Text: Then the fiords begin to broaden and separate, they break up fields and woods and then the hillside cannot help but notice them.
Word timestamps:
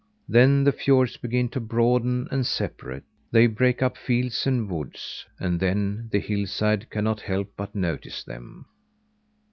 Then 0.27 0.63
the 0.63 0.71
fiords 0.71 1.15
begin 1.17 1.49
to 1.49 1.59
broaden 1.59 2.27
and 2.31 2.43
separate, 2.43 3.03
they 3.31 3.45
break 3.45 3.83
up 3.83 3.95
fields 3.97 4.47
and 4.47 4.67
woods 4.67 5.27
and 5.39 5.59
then 5.59 6.09
the 6.11 6.19
hillside 6.19 6.89
cannot 6.89 7.21
help 7.21 7.49
but 7.55 7.75
notice 7.75 8.23
them. 8.23 8.65